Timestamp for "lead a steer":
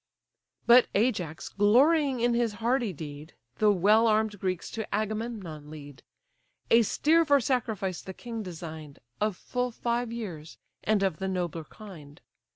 5.69-7.23